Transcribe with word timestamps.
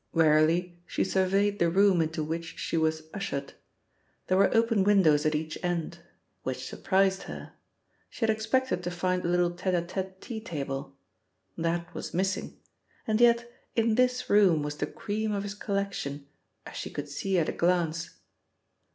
Warily 0.13 0.81
she 0.87 1.03
surveyed 1.03 1.59
the 1.59 1.69
room 1.69 2.01
into 2.01 2.23
which 2.23 2.57
she 2.57 2.75
was 2.75 3.03
ushered. 3.13 3.53
There 4.25 4.37
were 4.39 4.51
open 4.51 4.83
windows 4.83 5.27
at 5.27 5.35
each 5.35 5.59
end 5.61 5.99
which 6.41 6.65
surprised 6.67 7.21
her. 7.29 7.53
She 8.09 8.21
had 8.21 8.31
expected 8.31 8.81
to 8.83 8.89
find 8.89 9.23
a 9.23 9.27
little 9.27 9.51
tete 9.51 9.75
a 9.75 9.81
tete 9.83 10.19
tea 10.19 10.39
table. 10.41 10.97
That 11.55 11.93
was 11.93 12.15
missing, 12.15 12.57
and 13.05 13.21
yet 13.21 13.47
in 13.75 13.93
this 13.93 14.27
room 14.27 14.63
was 14.63 14.77
the 14.77 14.87
cream 14.87 15.33
of 15.33 15.43
his 15.43 15.53
collection, 15.53 16.25
as 16.65 16.75
she 16.75 16.89
could 16.89 17.07
see 17.07 17.37
at 17.37 17.47
a 17.47 17.51
glance. 17.51 18.09